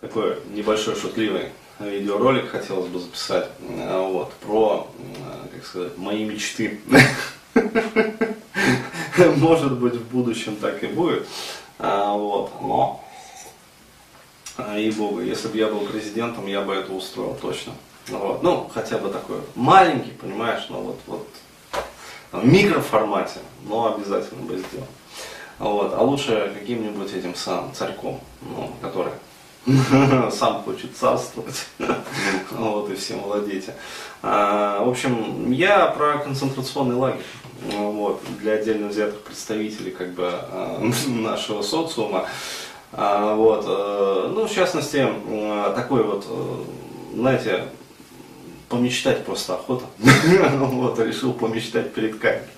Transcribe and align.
такой 0.00 0.38
небольшой 0.50 0.94
шутливый 0.94 1.50
видеоролик 1.80 2.50
хотелось 2.50 2.88
бы 2.88 3.00
записать 3.00 3.48
э, 3.60 4.00
вот, 4.00 4.32
про, 4.34 4.88
э, 4.98 5.54
как 5.54 5.66
сказать, 5.66 5.96
мои 5.96 6.24
мечты. 6.24 6.80
Может 9.36 9.78
быть, 9.78 9.94
в 9.94 10.08
будущем 10.08 10.56
так 10.56 10.82
и 10.82 10.86
будет. 10.86 11.26
А, 11.78 12.12
вот, 12.12 12.52
но, 12.60 13.04
и 14.76 14.90
богу, 14.90 15.20
если 15.20 15.48
бы 15.48 15.56
я 15.56 15.68
был 15.68 15.80
президентом, 15.80 16.46
я 16.46 16.62
бы 16.62 16.74
это 16.74 16.92
устроил 16.92 17.36
точно. 17.40 17.74
Вот. 18.08 18.42
Ну, 18.42 18.68
хотя 18.72 18.98
бы 18.98 19.10
такой 19.10 19.40
маленький, 19.54 20.10
понимаешь, 20.10 20.66
но 20.68 20.80
вот, 20.80 20.98
вот 21.06 21.28
в 22.32 22.44
микроформате, 22.44 23.40
но 23.64 23.94
обязательно 23.94 24.42
бы 24.42 24.56
сделал. 24.56 24.86
Вот. 25.58 25.94
А 25.94 26.02
лучше 26.02 26.52
каким-нибудь 26.58 27.12
этим 27.12 27.34
самым 27.34 27.72
царьком, 27.74 28.20
ну, 28.42 28.72
который 28.80 29.12
сам 30.32 30.62
хочет 30.62 30.96
царствовать, 30.96 31.66
вот, 32.50 32.90
и 32.90 32.94
всем 32.94 33.20
владеть. 33.20 33.66
А, 34.22 34.82
в 34.82 34.88
общем, 34.88 35.50
я 35.52 35.86
про 35.86 36.18
концентрационный 36.18 36.96
лагерь, 36.96 37.20
вот, 37.72 38.22
для 38.40 38.54
отдельно 38.54 38.88
взятых 38.88 39.20
представителей, 39.22 39.90
как 39.90 40.12
бы, 40.14 40.30
а, 40.30 40.80
нашего 41.06 41.62
социума. 41.62 42.26
А, 42.92 43.34
вот, 43.34 43.64
э, 43.68 44.30
ну, 44.34 44.46
в 44.46 44.50
частности, 44.50 45.06
такой 45.76 46.02
вот, 46.02 46.24
э, 46.26 46.64
знаете, 47.14 47.64
помечтать 48.70 49.26
просто 49.26 49.54
охота. 49.54 49.84
вот, 49.98 50.98
решил 50.98 51.34
помечтать 51.34 51.92
перед 51.92 52.18
камерой. 52.18 52.48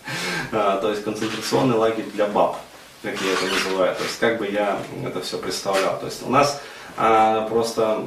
то 0.52 0.90
есть 0.90 1.02
концентрационный 1.02 1.76
лагерь 1.76 2.06
для 2.14 2.26
баб, 2.26 2.58
как 3.02 3.14
я 3.20 3.32
это 3.32 3.46
называю. 3.46 3.94
То 3.96 4.04
есть 4.04 4.18
как 4.20 4.38
бы 4.38 4.48
я 4.48 4.78
это 5.04 5.20
все 5.20 5.38
представлял. 5.38 5.98
То 5.98 6.06
есть 6.06 6.24
у 6.24 6.30
нас 6.30 6.60
а, 7.02 7.48
просто, 7.48 8.04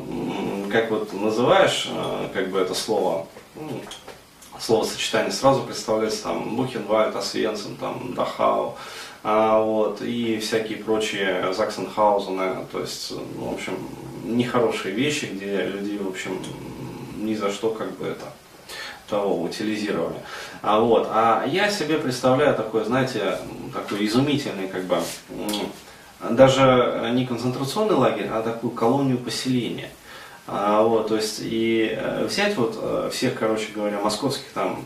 как 0.72 0.92
вот 0.92 1.12
называешь, 1.14 1.88
а, 1.90 2.30
как 2.32 2.50
бы 2.50 2.60
это 2.60 2.76
слово, 2.76 3.26
словосочетание 4.60 5.32
сразу 5.32 5.64
представляется 5.64 6.24
там 6.24 6.56
Бухенвальд, 6.56 7.16
Освенцим, 7.16 7.76
там 7.78 8.14
Дахау, 8.14 8.78
а, 9.24 9.60
вот, 9.60 10.04
и 10.04 10.38
всякие 10.38 10.78
прочие 10.78 11.52
Заксенхаузены, 11.54 12.68
то 12.72 12.82
есть, 12.82 13.12
ну, 13.12 13.50
в 13.50 13.54
общем, 13.56 13.78
нехорошие 14.26 14.94
вещи, 14.94 15.26
где 15.26 15.64
люди, 15.64 15.98
в 15.98 16.10
общем, 16.10 16.40
ни 17.18 17.34
за 17.34 17.52
что 17.52 17.72
как 17.72 17.98
бы 17.98 18.06
это 18.06 18.26
того 19.10 19.42
утилизировали. 19.42 20.18
А, 20.62 20.80
вот, 20.80 21.08
а 21.10 21.46
я 21.48 21.72
себе 21.72 21.98
представляю 21.98 22.56
такой, 22.56 22.86
знаете, 22.86 23.40
такой 23.74 24.06
изумительный 24.06 24.68
как 24.68 24.84
бы 24.84 24.98
даже 26.32 27.12
не 27.14 27.26
концентрационный 27.26 27.96
лагерь, 27.96 28.30
а 28.32 28.42
такую 28.42 28.72
колонию 28.72 29.18
поселения. 29.18 29.90
А, 30.46 30.84
вот, 30.84 31.08
то 31.08 31.16
есть 31.16 31.40
и 31.42 31.96
э, 31.98 32.26
взять 32.26 32.58
вот 32.58 32.78
э, 32.82 33.10
всех, 33.14 33.36
короче 33.36 33.70
говоря, 33.74 34.02
московских 34.02 34.52
там, 34.54 34.84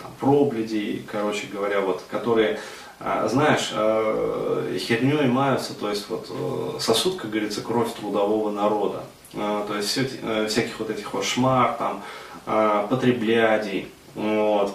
там 0.00 0.10
пробледей, 0.20 1.06
короче 1.10 1.46
говоря, 1.50 1.80
вот, 1.80 2.02
которые, 2.10 2.60
а, 2.98 3.26
знаешь, 3.28 3.70
э, 3.72 4.78
херней 4.78 5.26
маются, 5.26 5.72
то 5.72 5.88
есть 5.88 6.06
вот 6.10 6.28
сосуд, 6.80 7.16
как 7.16 7.30
говорится, 7.30 7.62
кровь 7.62 7.94
трудового 7.94 8.50
народа. 8.50 9.04
А, 9.34 9.66
то 9.66 9.74
есть 9.76 9.88
все, 9.88 10.06
всяких 10.48 10.78
вот 10.78 10.90
этих 10.90 11.12
вот 11.14 11.24
шмар, 11.24 11.76
там, 11.78 12.02
потреблядей, 12.88 13.88
вот. 14.14 14.74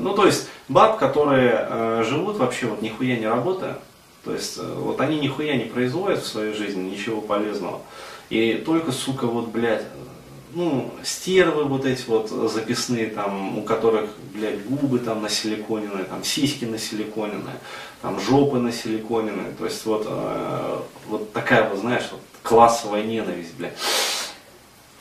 Ну, 0.00 0.14
то 0.14 0.26
есть 0.26 0.48
баб, 0.68 0.98
которые 0.98 2.02
живут 2.02 2.38
вообще 2.38 2.66
вот 2.66 2.82
нихуя 2.82 3.16
не 3.16 3.28
работая, 3.28 3.78
то 4.24 4.32
есть 4.32 4.58
э, 4.58 4.74
вот 4.78 5.00
они 5.00 5.18
нихуя 5.18 5.56
не 5.56 5.64
производят 5.64 6.22
в 6.22 6.26
своей 6.26 6.54
жизни, 6.54 6.90
ничего 6.90 7.20
полезного. 7.20 7.80
И 8.28 8.54
только, 8.54 8.92
сука, 8.92 9.26
вот, 9.26 9.48
блядь, 9.48 9.84
ну, 10.52 10.92
стервы 11.02 11.64
вот 11.64 11.84
эти 11.84 12.04
вот 12.06 12.28
записные, 12.28 13.06
там, 13.06 13.58
у 13.58 13.62
которых, 13.62 14.10
блядь, 14.34 14.64
губы 14.66 14.98
там 14.98 15.22
насиликоненные, 15.22 16.04
там, 16.04 16.24
сиськи 16.24 16.64
насиликоненные, 16.64 17.56
там, 18.02 18.20
жопы 18.20 18.58
насиликоненные. 18.58 19.52
То 19.58 19.64
есть 19.64 19.84
вот, 19.86 20.06
э, 20.06 20.78
вот 21.08 21.32
такая 21.32 21.68
вот, 21.68 21.78
знаешь, 21.78 22.08
вот 22.10 22.20
классовая 22.42 23.04
ненависть, 23.04 23.54
блядь. 23.56 23.76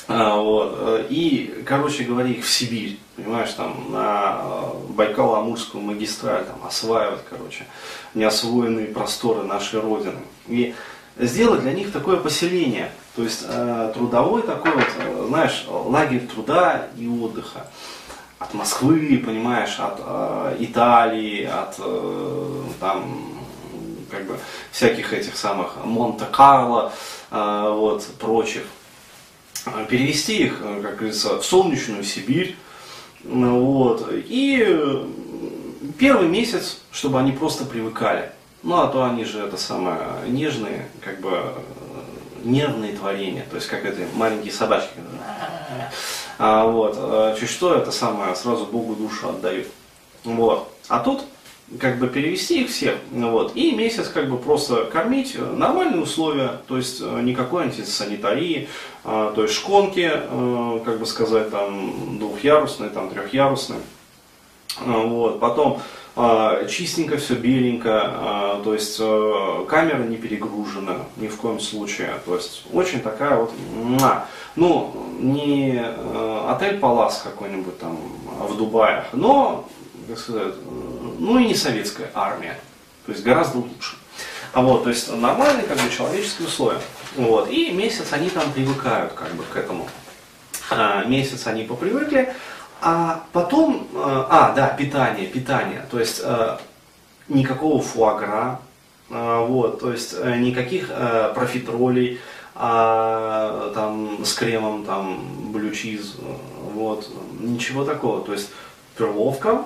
А, 0.09 0.37
вот. 0.37 0.75
Э, 0.79 1.05
и, 1.07 1.63
короче 1.67 2.03
говоря, 2.03 2.29
их 2.29 2.43
в 2.43 2.49
Сибирь, 2.49 2.97
понимаешь, 3.15 3.53
там 3.53 3.91
на 3.91 4.41
э, 4.41 4.93
Байкало-Амурскую 4.95 5.81
магистраль 5.81 6.45
там, 6.45 6.65
осваивать, 6.65 7.21
короче, 7.29 7.65
неосвоенные 8.15 8.87
просторы 8.87 9.43
нашей 9.43 9.79
Родины. 9.79 10.17
И 10.47 10.73
сделать 11.15 11.61
для 11.61 11.73
них 11.73 11.91
такое 11.91 12.17
поселение, 12.17 12.91
то 13.15 13.21
есть 13.21 13.45
э, 13.47 13.91
трудовой 13.93 14.41
такой 14.41 14.71
вот, 14.71 14.87
э, 14.97 15.25
знаешь, 15.27 15.65
лагерь 15.69 16.25
труда 16.25 16.87
и 16.97 17.07
отдыха. 17.07 17.67
От 18.39 18.55
Москвы, 18.55 19.21
понимаешь, 19.23 19.79
от 19.79 19.99
э, 19.99 20.55
Италии, 20.61 21.43
от 21.43 21.75
э, 21.77 22.63
там, 22.79 23.43
как 24.09 24.25
бы 24.25 24.39
всяких 24.71 25.13
этих 25.13 25.37
самых 25.37 25.85
Монте-Карло, 25.85 26.91
э, 27.29 27.73
вот, 27.75 28.07
прочих 28.19 28.63
перевести 29.89 30.43
их, 30.43 30.59
э, 30.61 30.81
как 30.81 30.97
говорится, 30.97 31.39
в 31.39 31.45
солнечную 31.45 32.03
Сибирь. 32.03 32.55
Вот. 33.23 34.09
И 34.11 35.05
первый 35.97 36.27
месяц, 36.27 36.79
чтобы 36.91 37.19
они 37.19 37.31
просто 37.31 37.65
привыкали. 37.65 38.31
Ну, 38.63 38.75
а 38.75 38.87
то 38.87 39.03
они 39.05 39.23
же 39.23 39.39
это 39.39 39.57
самое 39.57 39.99
нежные, 40.27 40.87
как 41.01 41.21
бы 41.21 41.31
э, 41.31 41.53
нервные 42.43 42.93
творения, 42.93 43.45
то 43.49 43.55
есть 43.55 43.67
как 43.67 43.85
это 43.85 44.01
маленькие 44.15 44.51
собачки. 44.51 44.99
А, 46.37 46.65
вот, 46.65 47.37
чуть 47.37 47.49
что 47.49 47.75
это 47.75 47.91
самое 47.91 48.33
сразу 48.33 48.65
Богу 48.65 48.95
душу 48.95 49.29
отдают. 49.29 49.67
Вот. 50.23 50.71
А 50.87 50.99
тут 50.99 51.23
как 51.77 51.99
бы 51.99 52.07
перевести 52.07 52.63
их 52.63 52.71
всех, 52.71 52.95
вот, 53.11 53.55
и 53.55 53.71
месяц 53.71 54.07
как 54.07 54.29
бы 54.29 54.37
просто 54.37 54.85
кормить, 54.85 55.35
э, 55.35 55.53
нормальные 55.55 56.01
условия, 56.01 56.61
то 56.67 56.77
есть 56.77 56.99
э, 57.01 57.21
никакой 57.21 57.65
антисанитарии, 57.65 58.67
а, 59.03 59.31
то 59.33 59.43
есть 59.43 59.53
шконки, 59.53 60.09
э, 60.11 60.79
как 60.83 60.99
бы 60.99 61.05
сказать, 61.05 61.51
там 61.51 62.17
двухъярусные, 62.17 62.89
там 62.89 63.09
трехъярусные, 63.09 63.81
вот, 64.85 65.39
потом 65.39 65.81
чистенько, 66.67 67.17
все 67.17 67.35
беленько, 67.35 68.59
то 68.63 68.73
есть 68.73 68.97
камера 68.97 70.03
не 70.03 70.17
перегружена 70.17 70.97
ни 71.15 71.27
в 71.27 71.37
коем 71.37 71.61
случае, 71.61 72.15
то 72.25 72.35
есть 72.35 72.63
очень 72.73 72.99
такая 72.99 73.37
вот, 73.37 73.53
ну, 74.57 74.93
не 75.17 75.81
отель 76.47 76.77
Палас 76.79 77.21
какой-нибудь 77.23 77.79
там 77.79 77.97
в 78.41 78.57
Дубаях, 78.57 79.05
но 79.13 79.65
как 80.09 80.17
сказать, 80.17 80.55
ну 81.19 81.37
и 81.37 81.45
не 81.45 81.55
советская 81.55 82.09
армия, 82.13 82.57
то 83.05 83.11
есть 83.11 83.23
гораздо 83.23 83.59
лучше. 83.59 83.97
А 84.53 84.61
вот, 84.61 84.83
то 84.83 84.89
есть 84.89 85.11
нормальные 85.13 85.67
как 85.67 85.77
бы 85.77 85.89
человеческие 85.89 86.47
условия. 86.47 86.81
Вот, 87.15 87.49
и 87.49 87.71
месяц 87.71 88.07
они 88.11 88.29
там 88.29 88.51
привыкают 88.51 89.13
как 89.13 89.31
бы 89.35 89.43
к 89.43 89.55
этому. 89.55 89.87
А, 90.71 91.03
месяц 91.05 91.45
они 91.47 91.63
попривыкли, 91.63 92.33
а 92.81 93.23
потом, 93.33 93.87
а, 93.93 94.27
а, 94.29 94.55
да, 94.55 94.67
питание, 94.67 95.27
питание, 95.27 95.85
то 95.91 95.99
есть 95.99 96.21
а, 96.23 96.59
никакого 97.27 97.81
фуагра, 97.81 98.59
а, 99.09 99.45
вот, 99.45 99.79
то 99.79 99.91
есть 99.91 100.15
никаких 100.23 100.91
профитролей, 101.33 102.19
а, 102.55 103.71
там 103.73 104.23
с 104.23 104.33
кремом, 104.33 104.83
там, 104.83 105.51
блючиз, 105.51 106.15
вот, 106.73 107.09
ничего 107.39 107.83
такого, 107.83 108.21
то 108.21 108.33
есть 108.33 108.49
перловка, 108.97 109.63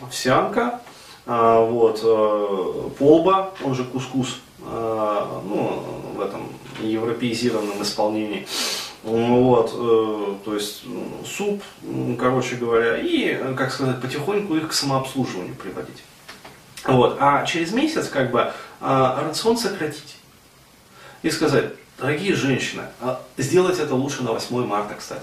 овсянка, 0.00 0.80
а, 1.26 1.60
вот, 1.60 2.00
э, 2.04 2.90
полба, 2.98 3.52
он 3.64 3.74
же 3.74 3.84
кускус, 3.84 4.38
а, 4.62 5.42
ну, 5.44 5.82
в 6.14 6.20
этом 6.20 6.48
европеизированном 6.80 7.82
исполнении. 7.82 8.46
Вот, 9.02 9.72
э, 9.74 10.34
то 10.44 10.54
есть 10.54 10.82
суп, 11.24 11.62
короче 12.18 12.56
говоря, 12.56 12.98
и, 12.98 13.54
как 13.54 13.72
сказать, 13.72 14.00
потихоньку 14.00 14.56
их 14.56 14.68
к 14.68 14.72
самообслуживанию 14.72 15.54
приводить. 15.54 16.02
Вот, 16.84 17.16
а 17.20 17.44
через 17.44 17.72
месяц 17.72 18.08
как 18.08 18.30
бы 18.30 18.52
а, 18.80 19.22
рацион 19.26 19.56
сократить. 19.56 20.16
И 21.22 21.30
сказать, 21.30 21.72
дорогие 21.98 22.34
женщины, 22.34 22.82
сделать 23.36 23.78
это 23.80 23.94
лучше 23.94 24.22
на 24.22 24.32
8 24.32 24.64
марта, 24.66 24.94
кстати. 24.94 25.22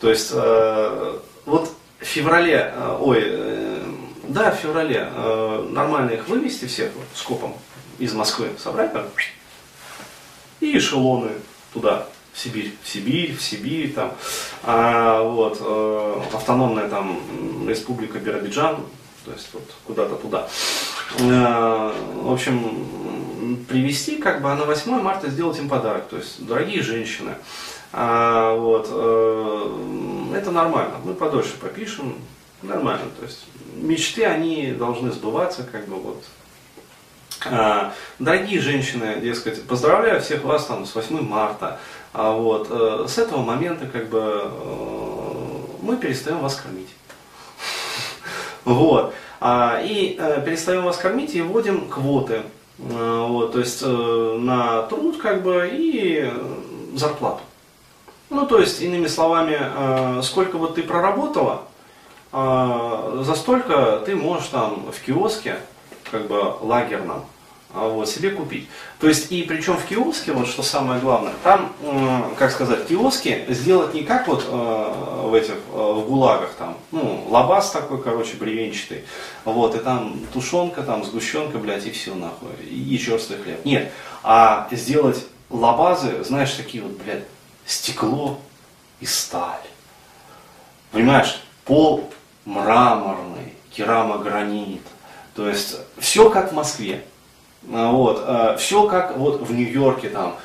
То 0.00 0.10
есть, 0.10 0.30
э, 0.32 1.18
вот 1.46 1.72
в 2.00 2.04
феврале, 2.04 2.72
ой, 3.00 3.22
да, 4.28 4.50
в 4.50 4.56
феврале 4.56 5.08
э, 5.10 5.68
нормально 5.70 6.10
их 6.10 6.28
вывести 6.28 6.66
всех 6.66 6.92
вот, 6.94 7.06
скопом 7.14 7.54
из 7.98 8.12
Москвы, 8.12 8.50
собрать 8.58 8.92
там, 8.92 9.04
и 10.60 10.78
эшелоны 10.78 11.30
туда, 11.72 12.06
в 12.32 12.38
Сибирь, 12.38 12.74
в 12.82 12.88
Сибирь, 12.88 13.36
в 13.36 13.42
Сибирь 13.42 13.92
там, 13.92 14.12
а, 14.62 15.22
вот, 15.22 15.58
э, 15.60 16.20
автономная 16.32 16.88
там 16.88 17.20
республика 17.68 18.18
Биробиджан, 18.18 18.78
то 19.24 19.32
есть 19.32 19.48
вот 19.52 19.62
куда-то 19.86 20.16
туда. 20.16 20.48
Э, 21.20 21.92
в 22.16 22.32
общем, 22.32 22.86
привести, 23.68 24.16
как 24.16 24.42
бы, 24.42 24.50
а 24.50 24.56
на 24.56 24.64
8 24.64 25.00
марта 25.00 25.30
сделать 25.30 25.58
им 25.58 25.68
подарок. 25.68 26.08
То 26.08 26.16
есть, 26.16 26.44
дорогие 26.44 26.82
женщины, 26.82 27.34
а, 27.92 28.54
вот, 28.56 28.88
э, 28.90 30.34
это 30.36 30.50
нормально. 30.50 30.94
Мы 31.04 31.14
подольше 31.14 31.54
попишем, 31.60 32.16
нормально. 32.64 33.06
То 33.18 33.26
есть, 33.26 33.46
мечты, 33.76 34.24
они 34.24 34.72
должны 34.72 35.12
сбываться, 35.12 35.62
как 35.64 35.86
бы, 35.86 35.96
вот. 35.96 36.24
А, 37.46 37.92
дорогие 38.18 38.60
женщины, 38.60 39.20
дескать, 39.20 39.62
поздравляю 39.64 40.20
всех 40.20 40.44
вас 40.44 40.66
там 40.66 40.86
с 40.86 40.94
8 40.94 41.20
марта. 41.22 41.78
А 42.12 42.32
вот, 42.32 42.68
э, 42.70 43.06
с 43.08 43.18
этого 43.18 43.42
момента, 43.42 43.86
как 43.86 44.08
бы, 44.08 44.42
э, 44.44 45.24
мы 45.82 45.96
перестаем 45.96 46.38
вас 46.40 46.56
кормить. 46.56 46.88
Вот. 48.64 49.14
А, 49.40 49.78
и 49.84 50.16
э, 50.18 50.42
перестаем 50.42 50.84
вас 50.84 50.96
кормить 50.96 51.34
и 51.34 51.42
вводим 51.42 51.88
квоты. 51.88 52.42
Э, 52.78 53.26
вот, 53.28 53.52
то 53.52 53.58
есть 53.58 53.82
э, 53.82 54.38
на 54.40 54.82
труд 54.84 55.18
как 55.18 55.42
бы 55.42 55.68
и 55.70 56.32
зарплату. 56.94 57.40
Ну, 58.30 58.46
то 58.46 58.58
есть, 58.58 58.80
иными 58.80 59.06
словами, 59.06 60.22
сколько 60.22 60.56
вот 60.56 60.76
ты 60.76 60.82
проработала, 60.82 61.64
за 62.34 63.34
столько 63.34 64.02
ты 64.04 64.16
можешь 64.16 64.48
там 64.48 64.90
в 64.90 65.00
киоске, 65.00 65.56
как 66.10 66.26
бы 66.26 66.56
лагерном, 66.60 67.24
а, 67.74 67.88
вот, 67.88 68.08
себе 68.08 68.30
купить. 68.30 68.68
То 69.00 69.08
есть, 69.08 69.32
и 69.32 69.42
причем 69.42 69.76
в 69.76 69.84
киоске, 69.84 70.32
вот 70.32 70.46
что 70.46 70.62
самое 70.62 71.00
главное, 71.00 71.32
там, 71.42 71.72
как 72.38 72.52
сказать, 72.52 72.86
киоски 72.86 73.44
сделать 73.48 73.94
не 73.94 74.04
как 74.04 74.28
вот 74.28 74.46
э, 74.48 75.22
в 75.24 75.34
этих, 75.34 75.54
э, 75.54 75.58
в 75.72 76.06
гулагах 76.06 76.54
там, 76.54 76.76
ну, 76.92 77.26
лабаз 77.28 77.72
такой, 77.72 78.00
короче, 78.00 78.36
бревенчатый, 78.36 79.04
вот, 79.44 79.74
и 79.74 79.78
там 79.78 80.20
тушенка, 80.32 80.84
там, 80.84 81.04
сгущенка, 81.04 81.58
блядь, 81.58 81.84
и 81.86 81.90
все 81.90 82.14
нахуй, 82.14 82.50
и 82.62 82.96
черствый 82.96 83.40
хлеб. 83.40 83.64
Нет, 83.64 83.90
а 84.22 84.68
сделать 84.70 85.26
лабазы, 85.50 86.22
знаешь, 86.22 86.52
такие 86.52 86.82
вот, 86.84 86.92
блядь, 86.92 87.24
стекло 87.66 88.38
и 89.00 89.06
сталь. 89.06 89.60
Понимаешь, 90.92 91.42
пол 91.64 92.08
мраморный, 92.44 93.54
керамогранит, 93.70 94.82
то 95.34 95.48
есть 95.48 95.76
все 95.98 96.30
как 96.30 96.52
в 96.52 96.54
Москве. 96.54 97.04
А, 97.72 97.90
вот, 97.90 98.22
а, 98.26 98.56
все 98.56 98.86
как 98.86 99.16
вот 99.16 99.42
в 99.42 99.52
Нью-Йорке 99.52 100.10
там, 100.10 100.36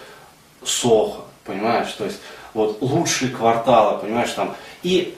Сохо, 0.63 1.21
понимаешь, 1.45 1.91
то 1.93 2.05
есть 2.05 2.19
вот 2.53 2.81
лучшие 2.81 3.31
кварталы, 3.31 3.99
понимаешь, 3.99 4.31
там, 4.31 4.55
и 4.83 5.15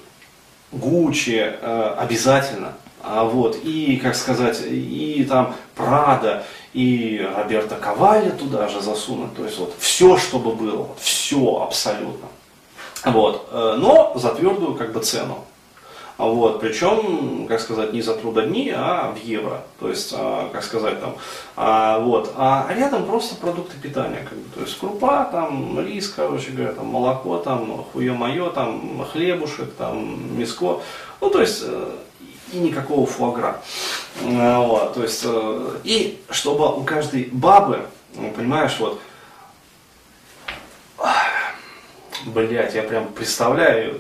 Гуччи 0.71 1.37
э, 1.37 1.95
обязательно, 1.97 2.73
а 3.03 3.25
вот, 3.25 3.57
и, 3.61 3.97
как 3.97 4.15
сказать, 4.15 4.61
и 4.65 5.25
там 5.27 5.55
Прада, 5.75 6.45
и 6.73 7.27
Роберта 7.35 7.75
Коваля 7.75 8.31
туда 8.31 8.69
же 8.69 8.79
засунуть, 8.79 9.35
то 9.35 9.43
есть 9.43 9.57
вот 9.57 9.75
все, 9.79 10.17
чтобы 10.17 10.55
было, 10.55 10.87
все 10.99 11.61
абсолютно. 11.61 12.27
Вот, 13.03 13.49
э, 13.51 13.75
но 13.79 14.13
за 14.15 14.29
твердую 14.29 14.75
как 14.75 14.93
бы 14.93 15.01
цену. 15.01 15.43
Вот, 16.17 16.59
причем, 16.59 17.47
как 17.47 17.59
сказать, 17.59 17.93
не 17.93 18.01
за 18.01 18.15
трудодни, 18.15 18.71
а 18.75 19.11
в 19.11 19.23
евро. 19.23 19.63
То 19.79 19.89
есть, 19.89 20.13
а, 20.15 20.49
как 20.51 20.63
сказать, 20.63 20.99
там, 21.01 21.15
а, 21.55 21.99
вот. 21.99 22.33
А 22.35 22.67
рядом 22.75 23.05
просто 23.05 23.35
продукты 23.35 23.77
питания. 23.81 24.25
Как 24.27 24.37
бы, 24.37 24.49
то 24.53 24.61
есть 24.61 24.77
крупа, 24.79 25.25
там, 25.31 25.79
рис, 25.79 26.09
короче 26.09 26.51
говоря, 26.51 26.73
там, 26.73 26.87
молоко, 26.87 27.37
там, 27.37 27.85
хуе-мое, 27.91 28.51
там, 28.51 29.03
хлебушек, 29.11 29.73
там, 29.73 30.37
миско. 30.37 30.81
Ну, 31.21 31.29
то 31.29 31.41
есть, 31.41 31.63
э, 31.65 31.91
и 32.51 32.57
никакого 32.57 33.05
фуагра. 33.05 33.61
Э, 34.21 34.57
вот, 34.57 34.93
то 34.93 35.03
есть, 35.03 35.23
э, 35.25 35.77
и 35.83 36.21
чтобы 36.29 36.75
у 36.75 36.83
каждой 36.83 37.29
бабы, 37.31 37.81
понимаешь, 38.35 38.77
вот, 38.79 38.99
Блять, 42.33 42.75
я 42.75 42.83
прям 42.83 43.07
представляю, 43.07 43.99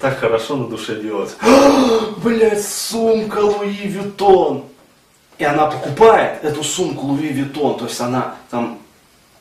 так 0.00 0.18
хорошо 0.18 0.56
на 0.56 0.68
душе 0.68 1.00
делать. 1.00 1.36
Блять, 2.18 2.64
сумка 2.64 3.38
Луи 3.38 3.88
Виттон. 3.88 4.64
И 5.38 5.44
она 5.44 5.66
покупает 5.66 6.44
эту 6.44 6.62
сумку 6.62 7.06
Louis 7.06 7.28
Vuitton, 7.28 7.78
то 7.78 7.86
есть 7.86 8.00
она 8.00 8.36
там, 8.50 8.78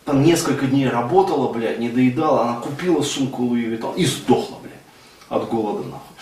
там 0.06 0.24
несколько 0.24 0.66
дней 0.66 0.90
работала, 0.90 1.52
блядь, 1.54 1.78
не 1.78 1.90
доедала, 1.90 2.44
она 2.44 2.60
купила 2.60 3.04
сумку 3.04 3.44
Louis 3.44 3.62
Vuitton 3.66 3.94
и 3.96 4.06
сдохла, 4.06 4.58
блядь, 4.64 4.74
от 5.30 5.48
голода 5.48 5.84
нахуй. 5.84 6.16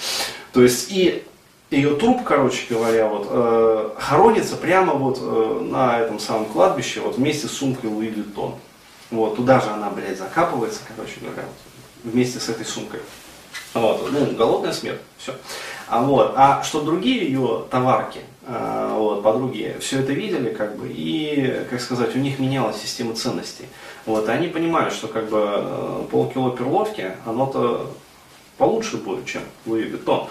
То 0.51 0.61
есть 0.61 0.91
и 0.91 1.23
ее 1.69 1.95
труп, 1.95 2.23
короче 2.25 2.65
говоря, 2.69 3.07
вот, 3.07 3.27
э, 3.29 3.89
хоронится 3.97 4.57
прямо 4.57 4.93
вот 4.93 5.19
э, 5.21 5.67
на 5.71 5.99
этом 5.99 6.19
самом 6.19 6.45
кладбище, 6.45 6.99
вот 6.99 7.15
вместе 7.15 7.47
с 7.47 7.51
сумкой 7.51 7.89
Louis 7.89 8.07
Vuitton. 8.07 8.55
Вот, 9.11 9.37
туда 9.37 9.61
же 9.61 9.69
она, 9.69 9.89
блядь, 9.89 10.17
закапывается, 10.17 10.81
короче 10.93 11.15
говоря, 11.21 11.43
вот, 11.43 11.69
вместе 12.03 12.39
с 12.39 12.49
этой 12.49 12.65
сумкой. 12.65 12.99
Вот, 13.73 14.11
ну, 14.11 14.25
голодная 14.35 14.73
смерть, 14.73 15.01
все. 15.17 15.35
А, 15.87 16.03
вот, 16.03 16.33
а 16.35 16.63
что 16.63 16.81
другие 16.81 17.25
ее 17.25 17.65
товарки, 17.69 18.21
а, 18.45 18.95
вот, 18.97 19.23
подруги, 19.23 19.75
все 19.79 19.99
это 19.99 20.13
видели, 20.13 20.53
как 20.53 20.75
бы, 20.75 20.87
и, 20.87 21.65
как 21.69 21.81
сказать, 21.81 22.15
у 22.15 22.19
них 22.19 22.39
менялась 22.39 22.81
система 22.81 23.13
ценностей. 23.15 23.65
Вот, 24.05 24.27
и 24.27 24.31
они 24.31 24.47
понимают, 24.47 24.93
что 24.93 25.07
как 25.07 25.29
бы 25.29 25.45
э, 25.51 26.03
полкило 26.09 26.55
перловки, 26.55 27.11
оно-то 27.25 27.91
получше 28.57 28.97
будет, 28.97 29.25
чем 29.25 29.43
Луи 29.65 29.83
Виттон. 29.83 30.27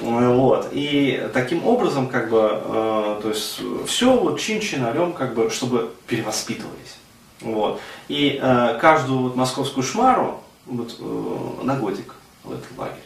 Вот. 0.00 0.68
И 0.72 1.28
таким 1.32 1.66
образом, 1.66 2.08
как 2.08 2.30
бы, 2.30 2.50
э, 2.52 3.20
то 3.22 3.28
есть, 3.28 3.60
все 3.86 4.16
вот 4.16 4.40
чин-чинарем, 4.40 5.12
как 5.12 5.34
бы, 5.34 5.50
чтобы 5.50 5.90
перевоспитывались. 6.06 6.96
Вот. 7.40 7.80
И 8.08 8.38
э, 8.40 8.78
каждую 8.80 9.20
вот 9.20 9.36
московскую 9.36 9.84
шмару, 9.84 10.40
вот, 10.66 10.96
э, 10.98 11.64
на 11.64 11.76
годик 11.76 12.14
в 12.44 12.52
этот 12.52 12.78
лагерь. 12.78 13.02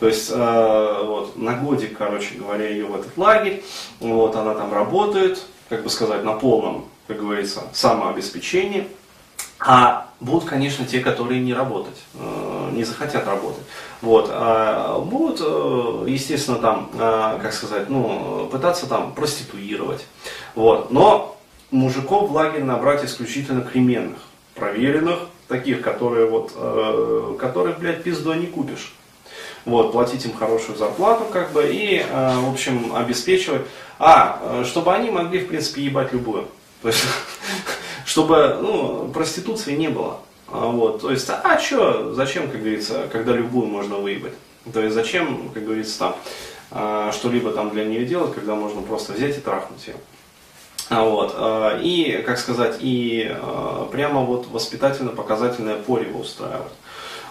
То 0.00 0.08
есть 0.08 0.30
э, 0.30 1.02
вот, 1.04 1.36
на 1.36 1.54
годик, 1.54 1.96
короче 1.96 2.34
говоря, 2.36 2.68
ее 2.68 2.86
в 2.86 2.94
этот 2.94 3.16
лагерь, 3.16 3.64
вот, 4.00 4.34
она 4.36 4.54
там 4.54 4.72
работает, 4.72 5.42
как 5.68 5.82
бы 5.82 5.90
сказать, 5.90 6.24
на 6.24 6.32
полном, 6.32 6.86
как 7.06 7.18
говорится, 7.18 7.62
самообеспечении. 7.72 8.88
А 9.60 10.08
будут, 10.20 10.48
конечно, 10.48 10.84
те, 10.84 11.00
которые 11.00 11.40
не 11.40 11.54
работать, 11.54 11.96
э, 12.14 12.70
не 12.72 12.84
захотят 12.84 13.26
работать. 13.26 13.64
Вот, 14.02 14.28
а 14.30 14.98
будут, 14.98 15.40
э, 15.40 16.10
естественно, 16.10 16.58
там, 16.58 16.90
э, 16.92 17.38
как 17.40 17.52
сказать, 17.52 17.88
ну, 17.88 18.48
пытаться 18.50 18.86
там 18.86 19.14
проституировать. 19.14 20.04
Вот. 20.54 20.90
Но 20.90 21.36
мужиков 21.70 22.28
в 22.28 22.32
лагерь 22.32 22.64
набрать 22.64 23.04
исключительно 23.04 23.62
кременных, 23.62 24.18
проверенных, 24.54 25.20
таких, 25.48 25.82
которые 25.82 26.26
вот, 26.26 26.52
э, 26.54 27.36
которых, 27.38 27.78
блядь, 27.78 28.02
пизду 28.02 28.32
не 28.34 28.46
купишь. 28.46 28.94
Вот, 29.64 29.92
платить 29.92 30.24
им 30.26 30.34
хорошую 30.34 30.76
зарплату, 30.76 31.24
как 31.32 31.52
бы, 31.52 31.66
и, 31.66 31.98
э, 31.98 32.38
в 32.38 32.52
общем, 32.52 32.94
обеспечивать. 32.94 33.62
А, 33.98 34.40
э, 34.42 34.64
чтобы 34.64 34.92
они 34.92 35.10
могли, 35.10 35.40
в 35.40 35.48
принципе, 35.48 35.82
ебать 35.82 36.12
любую. 36.12 36.48
То 36.82 36.88
есть, 36.88 37.02
чтобы, 38.04 38.58
ну, 38.60 39.10
проституции 39.12 39.74
не 39.74 39.88
было. 39.88 40.20
А, 40.48 40.66
вот, 40.66 41.00
то 41.00 41.10
есть, 41.10 41.28
а 41.30 41.58
что, 41.58 42.12
зачем, 42.12 42.50
как 42.50 42.60
говорится, 42.60 43.08
когда 43.10 43.32
любую 43.32 43.66
можно 43.66 43.96
выебать? 43.96 44.34
То 44.72 44.80
есть, 44.80 44.94
зачем, 44.94 45.50
как 45.54 45.64
говорится, 45.64 45.98
там, 45.98 46.16
э, 46.70 47.10
что-либо 47.12 47.52
там 47.52 47.70
для 47.70 47.84
нее 47.84 48.04
делать, 48.04 48.34
когда 48.34 48.54
можно 48.54 48.82
просто 48.82 49.12
взять 49.12 49.38
и 49.38 49.40
трахнуть 49.40 49.86
ее. 49.86 49.96
А, 50.90 51.04
вот. 51.04 51.34
А, 51.36 51.78
и, 51.80 52.22
как 52.22 52.38
сказать, 52.38 52.78
и 52.80 53.30
а, 53.30 53.88
прямо 53.90 54.22
вот 54.22 54.46
воспитательно-показательное 54.48 55.76
порево 55.76 56.18
устраивать. 56.18 56.72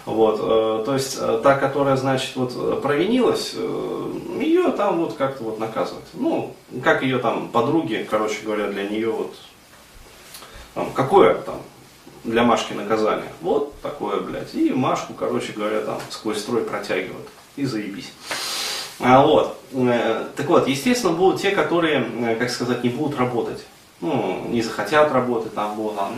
Вот, 0.06 0.38
то 0.84 0.92
есть 0.92 1.18
та, 1.18 1.54
которая, 1.54 1.96
значит, 1.96 2.36
вот 2.36 2.82
провинилась, 2.82 3.52
э, 3.56 4.12
ее 4.38 4.70
там 4.72 4.98
вот 4.98 5.14
как-то 5.14 5.44
вот 5.44 5.58
наказывают. 5.58 6.04
Ну, 6.12 6.54
как 6.82 7.02
ее 7.02 7.18
там 7.20 7.48
подруги, 7.48 8.06
короче 8.10 8.42
говоря, 8.44 8.66
для 8.66 8.86
нее 8.86 9.10
вот, 9.10 9.34
там, 10.74 10.90
какое 10.92 11.36
там 11.36 11.56
для 12.24 12.42
Машки 12.42 12.74
наказание? 12.74 13.32
Вот 13.40 13.80
такое, 13.80 14.20
блядь. 14.20 14.54
И 14.54 14.68
Машку, 14.70 15.14
короче 15.14 15.52
говоря, 15.52 15.80
там 15.80 15.98
сквозь 16.10 16.38
строй 16.38 16.64
протягивают. 16.64 17.28
И 17.56 17.64
заебись. 17.64 18.12
А, 19.00 19.22
вот. 19.22 19.58
Э, 19.72 20.26
так 20.36 20.46
вот, 20.46 20.68
естественно, 20.68 21.12
будут 21.12 21.40
те, 21.40 21.50
которые, 21.50 22.06
э, 22.20 22.36
как 22.36 22.50
сказать, 22.50 22.84
не 22.84 22.90
будут 22.90 23.18
работать. 23.18 23.64
Ну, 24.00 24.46
не 24.48 24.60
захотят 24.60 25.12
работать, 25.12 25.54
там 25.54 25.76
будут 25.76 25.96
там, 25.96 26.14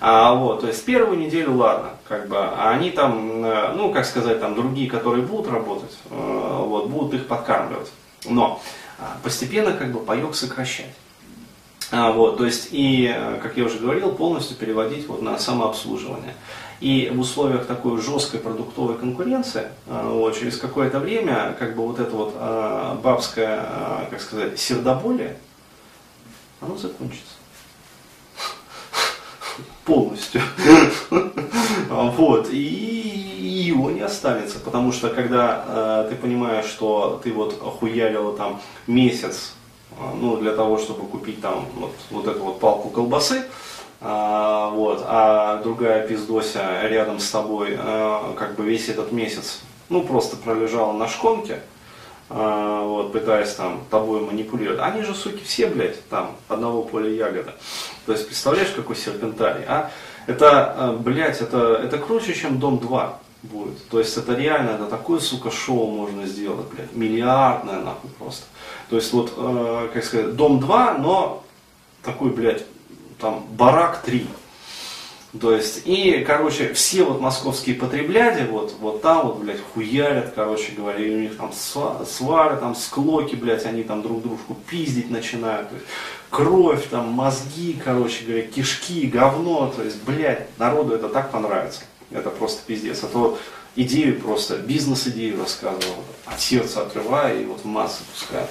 а, 0.00 0.34
вот, 0.34 0.60
то 0.60 0.66
есть 0.66 0.84
первую 0.84 1.18
неделю 1.18 1.54
ладно, 1.54 1.90
как 2.06 2.28
бы, 2.28 2.36
а 2.36 2.70
они 2.70 2.90
там, 2.90 3.44
э, 3.44 3.72
ну, 3.74 3.92
как 3.92 4.04
сказать, 4.04 4.40
там 4.40 4.54
другие, 4.54 4.90
которые 4.90 5.24
будут 5.24 5.50
работать, 5.50 5.96
вот, 6.10 6.88
будут 6.88 7.14
их 7.14 7.26
подкармливать. 7.26 7.90
Но 8.26 8.60
а, 8.98 9.16
постепенно, 9.22 9.72
как 9.72 9.92
бы, 9.92 10.00
паек 10.00 10.34
сокращать. 10.34 10.94
А, 11.90 12.12
вот, 12.12 12.36
то 12.36 12.44
есть 12.44 12.68
и, 12.72 13.14
как 13.42 13.56
я 13.56 13.64
уже 13.64 13.78
говорил, 13.78 14.12
полностью 14.12 14.56
переводить 14.56 15.06
вот 15.08 15.22
на 15.22 15.38
самообслуживание. 15.38 16.34
И 16.80 17.10
в 17.12 17.18
условиях 17.18 17.66
такой 17.66 18.00
жесткой 18.00 18.38
продуктовой 18.38 18.96
конкуренции, 18.96 19.68
а, 19.88 20.08
вот, 20.10 20.38
через 20.38 20.56
какое-то 20.58 21.00
время, 21.00 21.56
как 21.58 21.74
бы 21.74 21.86
вот 21.86 21.98
это 21.98 22.14
вот 22.14 22.34
а, 22.36 22.94
бабское, 23.02 23.60
а, 23.60 24.06
как 24.08 24.20
сказать, 24.20 24.58
сердоболие, 24.60 25.36
оно 26.60 26.76
закончится. 26.76 27.34
полностью. 29.84 30.40
Вот, 31.90 32.50
и 32.50 32.88
его 33.68 33.90
не 33.90 34.00
останется, 34.00 34.58
потому 34.58 34.92
что 34.92 35.08
когда 35.08 35.64
э, 35.66 36.10
ты 36.10 36.16
понимаешь, 36.16 36.66
что 36.66 37.20
ты 37.22 37.32
вот 37.32 37.60
охуярила 37.62 38.36
там 38.36 38.60
месяц, 38.86 39.54
э, 39.92 39.94
ну, 40.20 40.36
для 40.36 40.52
того, 40.52 40.78
чтобы 40.78 41.06
купить 41.06 41.40
там 41.40 41.66
вот 42.10 42.26
эту 42.26 42.40
вот 42.40 42.60
палку 42.60 42.90
колбасы, 42.90 43.44
а, 44.00 44.70
вот, 44.70 45.04
а 45.06 45.60
другая 45.62 46.06
пиздося 46.06 46.86
рядом 46.86 47.18
с 47.18 47.30
тобой 47.30 47.76
а, 47.76 48.34
как 48.38 48.54
бы 48.54 48.64
весь 48.64 48.88
этот 48.88 49.10
месяц, 49.10 49.60
ну, 49.88 50.02
просто 50.02 50.36
пролежала 50.36 50.92
на 50.92 51.08
шконке, 51.08 51.60
а, 52.30 52.84
вот, 52.84 53.12
пытаясь 53.12 53.54
там 53.54 53.84
тобой 53.90 54.20
манипулировать. 54.20 54.80
Они 54.80 55.02
же, 55.02 55.14
суки, 55.14 55.42
все, 55.42 55.66
блядь, 55.66 56.06
там, 56.08 56.36
одного 56.46 56.82
поля 56.82 57.10
ягода. 57.10 57.54
То 58.06 58.12
есть, 58.12 58.26
представляешь, 58.26 58.70
какой 58.70 58.94
серпентарий, 58.94 59.64
а? 59.66 59.90
Это, 60.26 60.96
блядь, 61.00 61.40
это, 61.40 61.80
это 61.82 61.98
круче, 61.98 62.34
чем 62.34 62.60
Дом 62.60 62.78
2 62.78 63.18
будет. 63.42 63.88
То 63.88 63.98
есть, 63.98 64.16
это 64.16 64.34
реально, 64.34 64.70
это 64.72 64.86
такое, 64.86 65.18
сука, 65.18 65.50
шоу 65.50 65.90
можно 65.90 66.24
сделать, 66.26 66.66
блядь, 66.68 66.94
миллиардное, 66.94 67.80
нахуй, 67.80 68.10
просто. 68.18 68.44
То 68.90 68.96
есть, 68.96 69.12
вот, 69.12 69.32
э, 69.36 69.88
как 69.92 70.04
сказать, 70.04 70.36
Дом 70.36 70.60
2, 70.60 70.98
но 70.98 71.42
такой, 72.02 72.30
блядь, 72.30 72.64
там 73.18 73.46
барак 73.50 74.02
3. 74.02 74.26
То 75.40 75.52
есть, 75.52 75.82
и, 75.84 76.24
короче, 76.26 76.72
все 76.72 77.04
вот 77.04 77.20
московские 77.20 77.74
потребляди, 77.74 78.48
вот, 78.48 78.74
вот 78.80 79.02
там 79.02 79.26
вот, 79.26 79.38
блядь, 79.38 79.60
хуярят, 79.74 80.32
короче 80.34 80.72
говоря, 80.72 81.04
и 81.04 81.14
у 81.14 81.18
них 81.18 81.36
там 81.36 81.52
свары, 81.52 82.56
там 82.56 82.74
склоки, 82.74 83.34
блядь, 83.34 83.66
они 83.66 83.82
там 83.82 84.00
друг 84.00 84.22
дружку 84.22 84.56
пиздить 84.68 85.10
начинают, 85.10 85.68
то 85.68 85.74
есть, 85.74 85.86
кровь, 86.30 86.88
там, 86.88 87.08
мозги, 87.08 87.78
короче 87.84 88.24
говоря, 88.24 88.42
кишки, 88.42 89.06
говно, 89.06 89.70
то 89.76 89.82
есть, 89.82 90.02
блядь, 90.02 90.48
народу 90.58 90.94
это 90.94 91.10
так 91.10 91.30
понравится, 91.30 91.82
это 92.10 92.30
просто 92.30 92.62
пиздец, 92.66 93.04
а 93.04 93.08
то 93.08 93.38
идею 93.76 94.18
просто, 94.18 94.56
бизнес-идею 94.56 95.38
рассказывал, 95.38 96.04
от 96.24 96.40
сердца 96.40 96.82
отрывая 96.82 97.38
и 97.38 97.44
вот 97.44 97.66
массы 97.66 98.02
пускаю. 98.10 98.46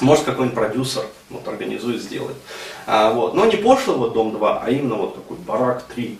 Может 0.00 0.24
какой-нибудь 0.24 0.54
продюсер 0.54 1.04
вот, 1.30 1.46
организует, 1.48 2.00
сделает. 2.00 2.36
А, 2.86 3.12
вот. 3.12 3.34
Но 3.34 3.46
не 3.46 3.56
пошлый 3.56 3.96
вот 3.96 4.12
Дом 4.12 4.32
2, 4.32 4.62
а 4.62 4.70
именно 4.70 4.94
вот 4.94 5.16
такой 5.16 5.36
Барак 5.38 5.82
3. 5.94 6.18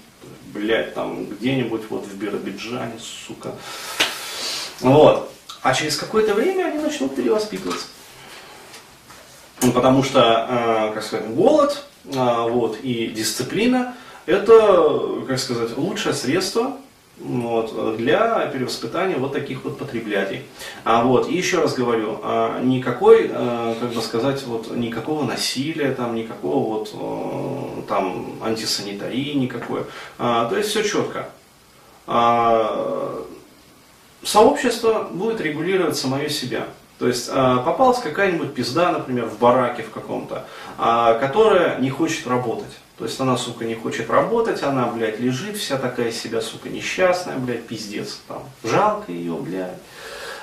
Блять, 0.52 0.94
там 0.94 1.26
где-нибудь 1.26 1.82
вот 1.90 2.06
в 2.06 2.16
Биробиджане, 2.16 2.98
сука. 2.98 3.52
Вот. 4.80 5.30
А 5.62 5.74
через 5.74 5.96
какое-то 5.96 6.34
время 6.34 6.66
они 6.66 6.78
начнут 6.78 7.14
перевоспитываться. 7.14 7.86
Ну, 9.62 9.72
потому 9.72 10.02
что, 10.02 10.46
э, 10.48 10.94
как 10.94 11.02
сказать, 11.02 11.28
голод 11.30 11.84
э, 12.04 12.48
вот, 12.48 12.78
и 12.82 13.08
дисциплина 13.08 13.94
это, 14.26 15.24
как 15.26 15.38
сказать, 15.38 15.76
лучшее 15.76 16.14
средство 16.14 16.76
вот, 17.20 17.96
для 17.96 18.46
перевоспитания 18.46 19.16
вот 19.16 19.32
таких 19.32 19.64
вот 19.64 19.78
потреблятий. 19.78 20.42
А 20.84 21.02
вот, 21.02 21.28
и 21.28 21.36
еще 21.36 21.60
раз 21.60 21.74
говорю, 21.74 22.20
а, 22.22 22.60
никакой, 22.62 23.30
а, 23.32 23.76
как 23.78 23.92
бы 23.92 24.00
сказать, 24.00 24.42
вот, 24.44 24.70
никакого 24.76 25.24
насилия, 25.24 25.92
там, 25.92 26.14
никакого 26.14 26.78
вот, 26.78 26.90
а, 26.94 27.82
там, 27.88 28.36
антисанитарии 28.42 29.34
никакой. 29.34 29.82
То 30.18 30.52
есть 30.56 30.70
все 30.70 30.82
четко. 30.82 31.28
Сообщество 34.22 35.08
будет 35.10 35.40
регулировать 35.40 35.96
самое 35.96 36.28
себя. 36.28 36.66
То 36.98 37.06
есть 37.06 37.32
попалась 37.32 37.98
какая-нибудь 37.98 38.54
пизда, 38.54 38.92
например, 38.92 39.26
в 39.26 39.38
бараке 39.38 39.82
в 39.82 39.90
каком-то, 39.90 40.44
которая 40.76 41.78
не 41.78 41.90
хочет 41.90 42.26
работать. 42.26 42.76
То 42.98 43.04
есть 43.04 43.20
она, 43.20 43.36
сука, 43.36 43.64
не 43.64 43.76
хочет 43.76 44.10
работать, 44.10 44.62
она, 44.64 44.86
блядь, 44.86 45.20
лежит 45.20 45.56
вся 45.56 45.78
такая 45.78 46.10
себя, 46.10 46.40
сука, 46.40 46.68
несчастная, 46.68 47.36
блядь, 47.36 47.64
пиздец. 47.66 48.20
Там, 48.26 48.42
жалко 48.64 49.12
ее, 49.12 49.34
блядь. 49.34 49.78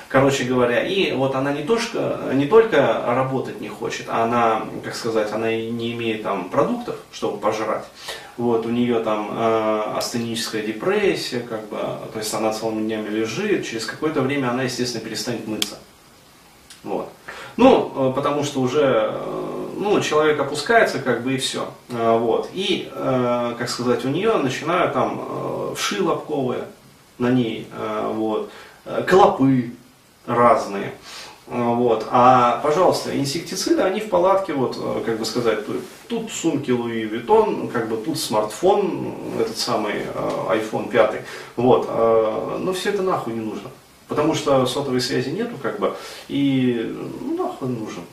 Короче 0.08 0.46
говоря, 0.46 0.82
и 0.82 1.12
вот 1.12 1.36
она 1.36 1.52
не, 1.52 1.64
только 1.64 2.32
не 2.32 2.46
только 2.46 3.04
работать 3.06 3.60
не 3.60 3.68
хочет, 3.68 4.06
а 4.08 4.24
она, 4.24 4.62
как 4.84 4.96
сказать, 4.96 5.34
она 5.34 5.50
не 5.50 5.92
имеет 5.92 6.24
там 6.24 6.50
продуктов, 6.50 6.96
чтобы 7.12 7.38
пожрать. 7.38 7.84
Вот, 8.38 8.66
у 8.66 8.70
нее 8.70 9.00
там 9.00 9.30
э, 9.32 9.82
астеническая 9.98 10.62
депрессия, 10.62 11.40
как 11.40 11.68
бы, 11.68 11.78
то 12.14 12.20
есть 12.20 12.34
она 12.34 12.54
целыми 12.54 12.84
днями 12.84 13.10
лежит, 13.10 13.66
через 13.66 13.86
какое-то 13.86 14.22
время 14.22 14.52
она, 14.52 14.64
естественно, 14.64 15.04
перестанет 15.04 15.48
мыться. 15.48 15.80
Вот. 16.84 17.10
Ну, 17.58 17.92
э, 18.12 18.14
потому 18.14 18.44
что 18.44 18.62
уже 18.62 19.10
э, 19.12 19.55
ну, 19.76 20.00
человек 20.02 20.40
опускается, 20.40 21.00
как 21.00 21.24
бы 21.24 21.34
и 21.34 21.38
все. 21.38 21.68
А, 21.92 22.18
вот. 22.18 22.50
И, 22.54 22.90
э, 22.92 23.56
как 23.58 23.70
сказать, 23.70 24.06
у 24.06 24.10
нее 24.10 24.34
начинают 24.38 24.94
там 24.94 25.22
э, 25.22 25.74
вши 25.76 26.02
лобковые 26.02 26.66
на 27.18 27.32
ней, 27.32 27.68
э, 27.72 28.12
вот, 28.14 28.50
клопы 29.08 29.72
разные. 30.26 30.94
Вот. 31.48 32.08
А, 32.10 32.60
пожалуйста, 32.64 33.16
инсектициды, 33.16 33.84
они 33.84 34.00
в 34.00 34.10
палатке, 34.10 34.54
вот, 34.54 34.80
как 35.06 35.20
бы 35.20 35.26
сказать, 35.26 35.60
тут 36.08 36.32
сумки 36.32 36.72
Луи 36.72 37.04
Виттон, 37.04 37.68
как 37.68 37.88
бы 37.88 37.98
тут 37.98 38.18
смартфон, 38.18 39.14
этот 39.40 39.58
самый 39.58 40.08
iPhone 40.50 40.90
5. 40.90 41.22
Вот. 41.56 41.88
Но 42.60 42.74
все 42.74 42.90
это 42.90 43.04
нахуй 43.04 43.34
не 43.34 43.42
нужно. 43.42 43.70
Потому 44.08 44.34
что 44.34 44.66
сотовой 44.66 45.02
связи 45.02 45.30
нету, 45.30 45.56
как 45.62 45.80
бы, 45.80 45.96
и 46.28 46.96
ну, 47.22 47.38
нахуй 47.38 47.70
нужен. 47.70 48.04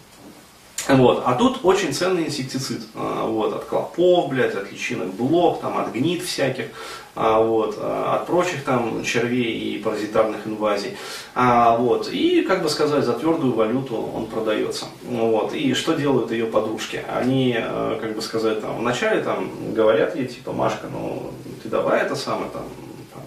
Вот. 0.89 1.23
А 1.25 1.35
тут 1.35 1.61
очень 1.65 1.93
ценный 1.93 2.27
инсектицид. 2.27 2.83
А, 2.95 3.27
вот, 3.27 3.55
от 3.55 3.65
клопов, 3.65 4.31
блядь, 4.31 4.55
от 4.55 4.71
личинок 4.73 5.15
блок, 5.15 5.61
там, 5.61 5.79
от 5.79 5.93
гнит 5.93 6.23
всяких, 6.23 6.67
а, 7.15 7.41
вот, 7.41 7.77
а, 7.79 8.17
от 8.17 8.27
прочих 8.27 8.65
там 8.65 9.05
червей 9.05 9.53
и 9.53 9.79
паразитарных 9.79 10.47
инвазий. 10.47 10.97
Вот. 11.35 12.09
И, 12.11 12.43
как 12.43 12.63
бы 12.63 12.69
сказать, 12.69 13.05
за 13.05 13.13
твердую 13.15 13.55
валюту 13.55 13.97
он 13.97 14.27
продается. 14.27 14.87
Вот. 15.09 15.55
И 15.55 15.75
что 15.75 15.95
делают 15.95 16.31
ее 16.31 16.47
подружки? 16.47 17.03
Они, 17.15 17.57
как 18.01 18.15
бы 18.15 18.23
сказать, 18.23 18.61
там, 18.61 18.79
вначале 18.79 19.23
там, 19.23 19.51
говорят 19.73 20.17
ей, 20.17 20.27
типа, 20.27 20.53
Машка, 20.53 20.89
ну, 20.93 21.31
ты 21.63 21.69
давай 21.69 22.01
это 22.01 22.17
самое, 22.17 22.51
там, 22.51 22.63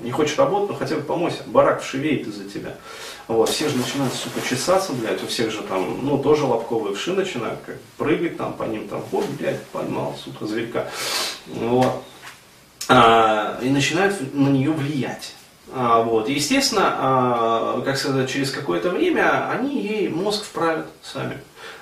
не 0.05 0.11
хочешь 0.11 0.37
работать, 0.37 0.69
ну 0.69 0.75
хотя 0.75 0.95
бы 0.95 1.01
помойся, 1.01 1.43
барак 1.47 1.81
вшивеет 1.81 2.27
из-за 2.27 2.47
тебя. 2.49 2.75
Вот, 3.27 3.49
все 3.49 3.67
же 3.67 3.77
начинают, 3.77 4.13
сука, 4.13 4.39
чесаться, 4.47 4.93
блядь, 4.93 5.23
у 5.23 5.27
всех 5.27 5.51
же 5.51 5.61
там, 5.63 6.05
ну, 6.05 6.19
тоже 6.19 6.45
лобковые 6.45 6.95
вши 6.95 7.11
начинают, 7.11 7.59
как 7.65 7.77
прыгать 7.97 8.37
там 8.37 8.53
по 8.53 8.63
ним, 8.63 8.87
там, 8.87 9.03
вот, 9.11 9.25
блядь, 9.39 9.63
поймал, 9.67 10.15
сука, 10.23 10.45
зверька. 10.45 10.87
Вот. 11.47 12.03
А, 12.87 13.59
и 13.63 13.69
начинают 13.69 14.33
на 14.35 14.49
нее 14.49 14.71
влиять. 14.71 15.33
А, 15.73 16.03
вот. 16.03 16.29
естественно, 16.29 16.83
а, 16.85 17.81
как 17.81 17.97
сказать, 17.97 18.29
через 18.29 18.51
какое-то 18.51 18.91
время 18.91 19.49
они 19.49 19.81
ей 19.81 20.07
мозг 20.07 20.43
вправят 20.43 20.85
сами. 21.01 21.39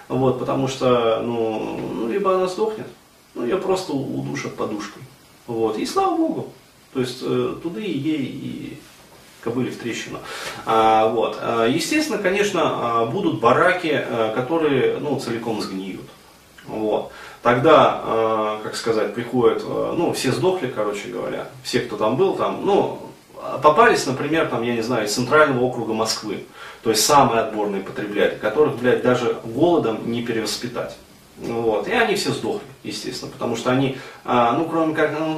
Вот, 0.08 0.40
потому 0.40 0.70
что, 0.70 1.22
ну, 1.22 1.78
ну, 1.94 2.08
либо 2.08 2.36
она 2.36 2.48
сдохнет, 2.48 2.88
ну, 3.36 3.44
ее 3.44 3.58
просто 3.58 3.92
удушат 3.92 4.56
подушкой. 4.56 5.04
Вот. 5.48 5.78
И 5.78 5.86
слава 5.86 6.16
богу. 6.16 6.54
То 6.94 7.00
есть 7.00 7.20
э, 7.22 7.56
туды 7.62 7.82
ей 7.82 8.22
и 8.22 8.78
кобыли 9.44 9.70
в 9.70 9.78
трещину. 9.78 10.20
А, 10.66 11.08
вот. 11.08 11.38
А, 11.42 11.68
естественно, 11.68 12.18
конечно, 12.18 12.62
а, 12.64 13.06
будут 13.06 13.40
бараки, 13.40 13.92
а, 13.94 14.34
которые 14.34 14.98
ну, 14.98 15.20
целиком 15.20 15.62
сгниют. 15.62 16.10
Вот. 16.66 17.12
Тогда, 17.42 18.62
как 18.64 18.74
сказать, 18.78 19.14
приходят, 19.14 19.66
ну, 19.66 20.14
все 20.14 20.32
сдохли, 20.32 20.72
короче 20.74 21.10
говоря, 21.10 21.50
все, 21.62 21.82
кто 21.82 21.98
там 21.98 22.16
был, 22.16 22.38
там, 22.38 22.66
ну, 22.66 23.02
попались, 23.62 24.06
например, 24.06 24.48
там, 24.48 24.64
я 24.64 24.74
не 24.74 24.82
знаю, 24.82 25.08
из 25.08 25.14
центрального 25.14 25.62
округа 25.62 25.92
Москвы, 25.92 26.46
то 26.84 26.90
есть 26.90 27.06
самые 27.06 27.42
отборные 27.42 27.82
потребители, 27.82 28.38
которых, 28.42 28.78
блядь, 28.78 29.02
даже 29.02 29.42
голодом 29.44 30.10
не 30.10 30.22
перевоспитать. 30.22 30.96
Вот. 31.38 31.86
И 31.90 31.92
они 31.92 32.16
все 32.16 32.32
сдохли, 32.32 32.66
естественно, 32.84 33.30
потому 33.30 33.58
что 33.58 33.72
они, 33.72 33.98
ну, 34.24 34.66
кроме 34.70 34.96
как, 34.96 35.12
ну, 35.20 35.38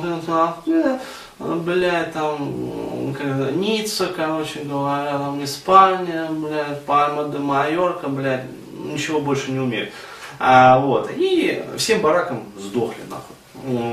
блядь, 1.40 2.14
там, 2.14 3.14
когда, 3.18 3.52
Ницца, 3.52 4.08
короче 4.16 4.62
говоря, 4.62 5.18
там, 5.18 5.44
Испания, 5.44 6.30
блядь, 6.30 6.84
Пальма 6.86 7.26
де 7.26 7.38
Майорка, 7.38 8.08
блядь, 8.08 8.46
ничего 8.72 9.20
больше 9.20 9.52
не 9.52 9.60
умеют. 9.60 9.92
А, 10.40 10.80
вот, 10.80 11.10
и 11.16 11.64
всем 11.78 12.02
баракам 12.02 12.44
сдохли, 12.58 13.02
нахуй. 13.10 13.36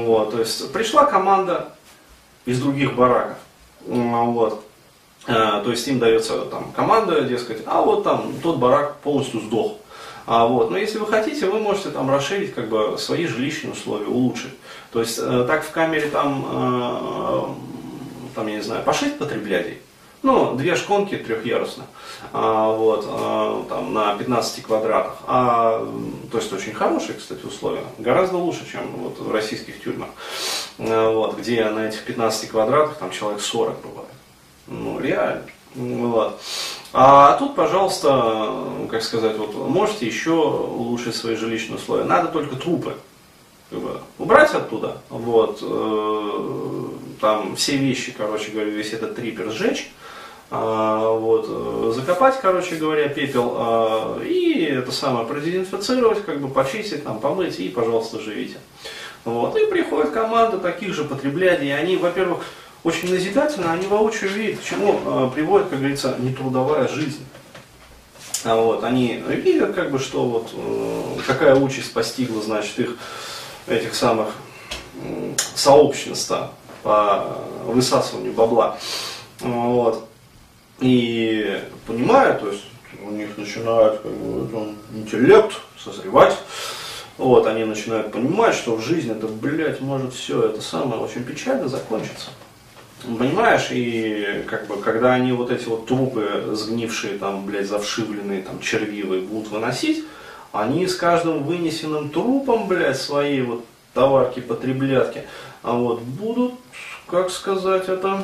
Вот, 0.04 0.32
то 0.32 0.38
есть 0.40 0.72
пришла 0.72 1.06
команда 1.06 1.75
из 2.44 2.61
других 2.61 2.94
бараков, 2.94 3.38
вот, 3.87 4.64
а, 5.26 5.62
то 5.62 5.70
есть 5.70 5.87
им 5.88 5.99
дается 5.99 6.42
там 6.46 6.72
команда, 6.72 7.22
дескать, 7.22 7.62
а 7.66 7.80
вот 7.80 8.02
там 8.02 8.32
тот 8.42 8.58
барак 8.58 8.96
полностью 8.96 9.40
сдох. 9.40 9.76
А, 10.26 10.47
вот. 10.47 10.71
Но 10.71 10.76
если 10.76 10.99
вы 10.99 11.07
хотите, 11.07 11.47
вы 11.47 11.59
можете 11.59 11.91
там 11.91 12.11
расширить 12.11 12.55
как 12.55 12.69
бы, 12.69 12.97
свои 12.99 13.26
жилищные 13.26 13.73
условия, 13.73 14.07
улучшить. 14.07 14.52
То 14.93 15.00
есть 15.00 15.19
э, 15.21 15.45
так 15.47 15.64
в 15.64 15.71
камере 15.71 16.09
там, 16.09 16.47
э, 16.50 17.45
там, 18.35 18.47
я 18.47 18.57
не 18.57 18.62
знаю, 18.62 18.83
по 18.85 18.93
6 18.93 19.19
потреблятий, 19.19 19.79
ну, 20.23 20.55
две 20.55 20.76
шконки 20.76 21.17
трехъярусных, 21.17 21.87
а, 22.33 22.71
вот, 22.73 23.05
а, 23.09 23.64
там, 23.69 23.93
на 23.93 24.17
15 24.17 24.62
квадратах. 24.62 25.17
А, 25.26 25.85
то 26.31 26.38
есть 26.38 26.52
очень 26.52 26.75
хорошие, 26.75 27.19
кстати, 27.19 27.45
условия. 27.45 27.83
Гораздо 27.99 28.37
лучше, 28.37 28.71
чем 28.71 28.83
вот 28.99 29.19
в 29.19 29.33
российских 29.33 29.83
тюрьмах. 29.83 30.11
э, 30.79 31.09
вот, 31.12 31.38
где 31.38 31.69
на 31.69 31.88
этих 31.88 32.05
15 32.05 32.49
квадратах 32.49 32.97
там 32.99 33.11
человек 33.11 33.41
40 33.41 33.81
бывает. 33.81 34.09
Ну, 34.69 35.00
реально. 35.00 35.43
Вот. 35.75 36.41
А 36.92 37.38
тут, 37.38 37.54
пожалуйста, 37.54 38.52
как 38.90 39.02
сказать, 39.02 39.37
вот 39.38 39.54
можете 39.54 40.06
еще 40.06 40.32
улучшить 40.32 41.14
свои 41.14 41.37
жилищные 41.37 41.76
условия. 41.76 42.04
Надо 42.04 42.28
только 42.28 42.56
трупы 42.56 42.94
как 43.72 43.80
бы, 43.80 44.00
убрать 44.18 44.52
оттуда, 44.54 44.99
вот, 45.08 45.61
э, 45.62 46.88
там 47.20 47.56
все 47.56 47.76
вещи, 47.76 48.14
короче 48.16 48.50
говоря, 48.50 48.70
весь 48.70 48.92
этот 48.92 49.16
трипер 49.16 49.50
сжечь, 49.50 49.90
э, 50.50 50.54
вот, 50.56 51.46
э, 51.49 51.92
закопать, 51.94 52.38
короче 52.42 52.76
говоря, 52.76 53.08
пепел, 53.08 53.56
э, 54.20 54.26
и 54.26 54.64
это 54.64 54.92
самое 54.92 55.26
продезинфицировать, 55.26 56.22
как 56.25 56.40
бы 56.40 56.49
почистить, 56.49 57.02
там, 57.04 57.18
помыть, 57.18 57.58
и, 57.61 57.70
пожалуйста, 57.70 58.20
живите. 58.20 58.58
Вот, 59.25 59.56
и 59.56 59.64
приходит 59.64 60.11
команда 60.11 60.58
таких 60.58 60.92
же 60.92 61.04
потребляний, 61.04 61.75
они, 61.75 61.96
во-первых, 61.96 62.44
очень 62.84 63.10
назидательно, 63.10 63.72
они 63.72 63.86
воочию 63.86 64.30
видят, 64.30 64.60
к 64.60 64.64
чему 64.64 65.00
э, 65.04 65.30
приводит, 65.34 65.68
как 65.68 65.78
говорится, 65.78 66.16
нетрудовая 66.18 66.88
жизнь. 66.88 67.24
А 68.44 68.56
вот, 68.56 68.82
они 68.82 69.22
видят, 69.28 69.74
как 69.74 69.90
бы, 69.92 69.98
что 69.98 70.24
вот, 70.24 70.50
э, 70.52 71.20
какая 71.26 71.54
участь 71.54 71.92
постигла, 71.92 72.42
значит, 72.42 72.78
их 72.78 72.96
этих 73.68 73.94
самых 73.94 74.34
сообщества 75.54 76.52
по 76.82 77.38
высасыванию 77.66 78.32
бабла. 78.32 78.78
Вот. 79.40 80.08
И 80.80 81.60
понимая, 81.86 82.34
то 82.34 82.50
есть 82.50 82.64
у 83.04 83.10
них 83.10 83.36
начинает 83.38 84.00
как 84.00 84.12
бы, 84.12 84.74
интеллект 84.94 85.52
созревать, 85.78 86.36
вот, 87.18 87.46
они 87.46 87.64
начинают 87.64 88.10
понимать, 88.10 88.54
что 88.54 88.74
в 88.74 88.82
жизни 88.82 89.12
это, 89.12 89.28
блядь, 89.28 89.80
может 89.80 90.14
все 90.14 90.44
это 90.44 90.60
самое 90.60 91.00
очень 91.00 91.22
печально 91.22 91.68
закончиться. 91.68 92.30
Понимаешь, 93.02 93.68
и 93.71 94.44
как 94.49 94.66
бы, 94.66 94.76
когда 94.76 95.14
они 95.14 95.32
вот 95.32 95.50
эти 95.50 95.66
вот 95.66 95.87
трупы 95.87 96.50
сгнившие, 96.52 97.18
там, 97.18 97.44
блядь, 97.44 97.66
завшивленные, 97.66 98.42
там, 98.42 98.61
червивые 98.61 99.23
будут 99.23 99.50
выносить, 99.50 100.04
они 100.52 100.87
с 100.87 100.94
каждым 100.94 101.42
вынесенным 101.42 102.11
трупом, 102.11 102.68
блядь, 102.68 103.00
своей 103.00 103.42
вот 103.42 103.64
товарки, 103.92 104.40
потреблятки, 104.40 105.25
а 105.62 105.73
вот 105.73 106.00
будут, 106.02 106.54
как 107.06 107.30
сказать, 107.30 107.88
это 107.88 108.23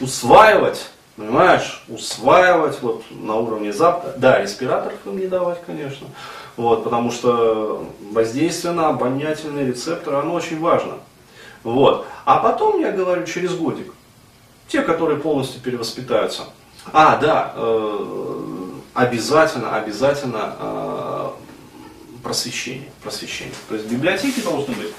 усваивать, 0.00 0.88
понимаешь, 1.16 1.82
усваивать 1.88 2.80
вот 2.82 3.02
на 3.10 3.34
уровне 3.34 3.72
запада. 3.72 4.14
Да, 4.16 4.40
респираторов 4.40 4.98
им 5.06 5.18
не 5.18 5.26
давать, 5.26 5.58
конечно, 5.66 6.06
вот, 6.56 6.84
потому 6.84 7.10
что 7.10 7.86
воздействие 8.12 8.74
на 8.74 8.88
обонятельные 8.88 9.66
рецепторы, 9.66 10.18
оно 10.18 10.34
очень 10.34 10.60
важно. 10.60 10.94
Вот. 11.62 12.06
А 12.24 12.38
потом, 12.38 12.80
я 12.80 12.92
говорю, 12.92 13.26
через 13.26 13.54
годик, 13.54 13.92
те, 14.68 14.82
которые 14.82 15.18
полностью 15.20 15.60
перевоспитаются. 15.60 16.44
А, 16.92 17.16
да, 17.16 17.52
э, 17.54 18.68
обязательно, 18.94 19.76
обязательно 19.76 20.56
э, 20.58 21.30
просвещение, 22.22 22.90
просвещение. 23.02 23.54
То 23.68 23.74
есть 23.74 23.86
библиотеки 23.88 24.40
должны 24.40 24.74
быть 24.74 24.92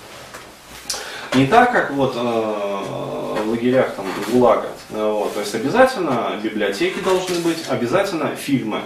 не 1.33 1.47
так, 1.47 1.71
как 1.71 1.91
вот 1.91 2.15
э, 2.15 2.19
в 2.19 3.49
лагерях 3.49 3.95
там 3.95 4.05
ГУЛАГа. 4.31 4.69
Вот, 4.89 5.33
то 5.33 5.39
есть 5.39 5.55
обязательно 5.55 6.37
библиотеки 6.43 6.99
должны 6.99 7.39
быть, 7.39 7.63
обязательно 7.69 8.35
фильмы, 8.35 8.81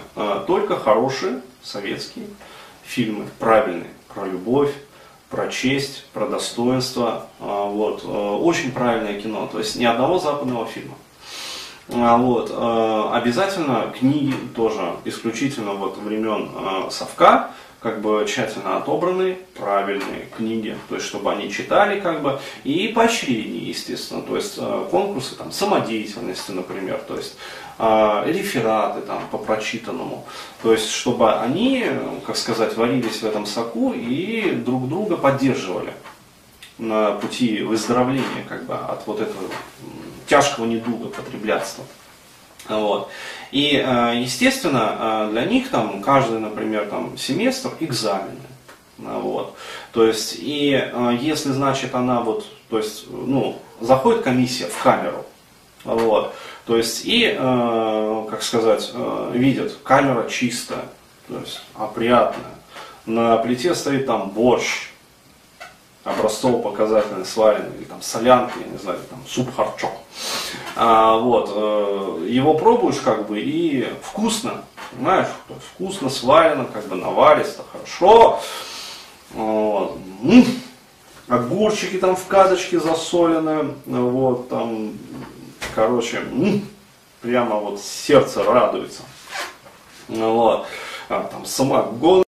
только 0.45 0.77
хорошие 0.77 1.41
советские 1.63 2.27
фильмы, 2.83 3.25
правильные, 3.39 3.89
про 4.13 4.25
любовь, 4.27 4.71
про 5.29 5.47
честь, 5.47 6.05
про 6.13 6.27
достоинство. 6.27 7.27
Э, 7.39 7.69
вот, 7.69 8.03
э, 8.03 8.07
очень 8.07 8.71
правильное 8.71 9.19
кино, 9.19 9.47
то 9.51 9.59
есть 9.59 9.75
ни 9.75 9.85
одного 9.85 10.19
западного 10.19 10.65
фильма. 10.65 10.95
А, 11.93 12.17
вот, 12.17 12.49
э, 12.51 13.09
обязательно 13.13 13.93
книги 13.97 14.33
тоже 14.55 14.95
исключительно 15.05 15.73
вот 15.73 15.97
времен 15.97 16.49
э, 16.55 16.89
Совка, 16.89 17.51
как 17.85 18.01
бы 18.01 18.25
тщательно 18.27 18.77
отобранные, 18.77 19.37
правильные 19.53 20.27
книги, 20.35 20.75
то 20.89 20.95
есть 20.95 21.05
чтобы 21.05 21.31
они 21.31 21.51
читали 21.51 21.99
как 21.99 22.23
бы, 22.23 22.39
и 22.63 22.87
поощрение, 22.87 23.69
естественно, 23.69 24.23
то 24.23 24.35
есть 24.35 24.55
э, 24.57 24.87
конкурсы 24.89 25.35
там, 25.35 25.51
самодеятельности, 25.51 26.49
например, 26.49 26.99
то 27.07 27.15
есть 27.15 27.35
э, 27.77 28.23
рефераты 28.25 29.01
там, 29.01 29.21
по 29.29 29.37
прочитанному, 29.37 30.25
то 30.63 30.71
есть 30.71 30.89
чтобы 30.89 31.31
они, 31.35 31.85
как 32.25 32.37
сказать, 32.37 32.75
варились 32.75 33.21
в 33.21 33.23
этом 33.23 33.45
соку 33.45 33.93
и 33.93 34.49
друг 34.65 34.89
друга 34.89 35.15
поддерживали 35.15 35.93
на 36.79 37.11
пути 37.11 37.61
выздоровления 37.61 38.45
как 38.49 38.65
бы, 38.65 38.73
от 38.73 39.05
вот 39.05 39.21
этого 39.21 39.45
тяжкого 40.25 40.65
недуга 40.65 41.09
потреблятства. 41.09 41.83
Вот. 42.67 43.09
И, 43.51 43.81
э, 43.83 44.13
естественно, 44.17 44.97
э, 44.99 45.29
для 45.31 45.45
них 45.45 45.69
там 45.69 46.01
каждый, 46.01 46.39
например, 46.39 46.87
там, 46.87 47.17
семестр 47.17 47.71
экзамены. 47.79 48.39
Вот. 48.97 49.55
То 49.91 50.05
есть, 50.05 50.35
и 50.39 50.73
э, 50.73 51.17
если, 51.19 51.51
значит, 51.51 51.93
она 51.95 52.21
вот, 52.21 52.45
то 52.69 52.77
есть, 52.77 53.05
ну, 53.09 53.59
заходит 53.79 54.23
комиссия 54.23 54.67
в 54.67 54.81
камеру, 54.81 55.25
вот, 55.83 56.33
то 56.65 56.77
есть, 56.77 57.03
и, 57.05 57.31
как 57.37 58.41
сказать, 58.41 58.91
видят, 59.33 59.77
камера 59.83 60.27
чистая, 60.27 60.85
то 61.27 61.39
есть, 61.39 61.61
опрятная, 61.75 62.55
на 63.05 63.37
плите 63.37 63.75
стоит 63.75 64.07
там 64.07 64.31
борщ, 64.31 64.89
образцово-показательный 66.05 67.25
сваренный, 67.25 67.75
или 67.77 67.83
там 67.83 68.01
солянка, 68.01 68.53
я 68.59 68.71
не 68.71 68.77
знаю, 68.77 68.99
там 69.09 69.19
суп 69.27 69.53
харчок. 69.55 69.91
А, 70.75 71.17
вот, 71.17 71.51
э, 71.53 72.27
его 72.29 72.53
пробуешь 72.53 72.99
как 72.99 73.27
бы 73.27 73.39
и 73.41 73.91
вкусно, 74.03 74.63
понимаешь, 74.91 75.27
вкусно 75.73 76.09
сварено, 76.09 76.65
как 76.65 76.87
бы 76.87 76.95
наваристо, 76.95 77.63
хорошо. 77.71 78.39
Вот. 79.33 79.97
Огурчики 81.27 81.97
там 81.97 82.15
в 82.15 82.27
кадочке 82.27 82.79
засоленные, 82.79 83.73
вот, 83.87 84.47
там, 84.47 84.93
короче, 85.73 86.23
прямо 87.21 87.55
вот 87.55 87.81
сердце 87.81 88.43
радуется. 88.43 89.01
Вот. 90.07 90.67
А, 91.09 91.23
там 91.31 91.45
самогон 91.45 92.24